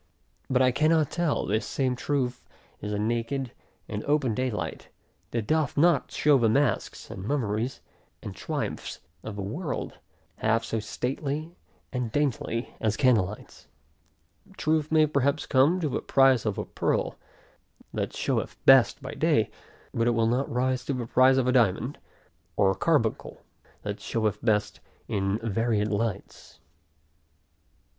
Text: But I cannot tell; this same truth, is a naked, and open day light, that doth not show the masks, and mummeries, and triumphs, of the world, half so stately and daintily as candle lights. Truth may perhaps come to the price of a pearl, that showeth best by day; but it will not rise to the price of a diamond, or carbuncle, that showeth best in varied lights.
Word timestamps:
But 0.49 0.63
I 0.63 0.71
cannot 0.71 1.11
tell; 1.11 1.45
this 1.45 1.63
same 1.63 1.95
truth, 1.95 2.43
is 2.81 2.91
a 2.91 2.97
naked, 2.97 3.51
and 3.87 4.03
open 4.05 4.33
day 4.33 4.49
light, 4.49 4.89
that 5.29 5.45
doth 5.45 5.77
not 5.77 6.09
show 6.11 6.39
the 6.39 6.49
masks, 6.49 7.11
and 7.11 7.23
mummeries, 7.23 7.81
and 8.23 8.33
triumphs, 8.35 8.99
of 9.21 9.35
the 9.35 9.43
world, 9.43 9.99
half 10.37 10.63
so 10.65 10.79
stately 10.79 11.51
and 11.93 12.11
daintily 12.11 12.73
as 12.81 12.97
candle 12.97 13.25
lights. 13.25 13.67
Truth 14.57 14.91
may 14.91 15.05
perhaps 15.05 15.45
come 15.45 15.79
to 15.81 15.87
the 15.89 16.01
price 16.01 16.45
of 16.47 16.57
a 16.57 16.65
pearl, 16.65 17.19
that 17.93 18.11
showeth 18.15 18.57
best 18.65 19.03
by 19.03 19.13
day; 19.13 19.51
but 19.93 20.07
it 20.07 20.15
will 20.15 20.25
not 20.25 20.51
rise 20.51 20.83
to 20.85 20.93
the 20.93 21.05
price 21.05 21.37
of 21.37 21.45
a 21.45 21.51
diamond, 21.51 21.99
or 22.55 22.73
carbuncle, 22.73 23.43
that 23.83 23.99
showeth 24.01 24.43
best 24.43 24.79
in 25.07 25.37
varied 25.43 25.89
lights. 25.89 26.59